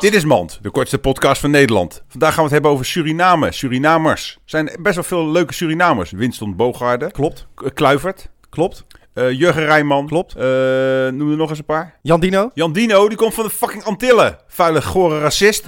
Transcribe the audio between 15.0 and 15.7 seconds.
racist.